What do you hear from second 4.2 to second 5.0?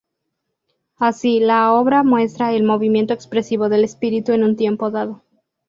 en un tiempo